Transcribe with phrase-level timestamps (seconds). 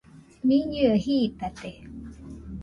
[0.47, 1.71] Miñɨe jitate.